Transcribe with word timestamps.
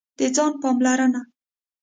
د 0.17 0.21
ځان 0.35 0.53
پاملرنه: 0.61 1.21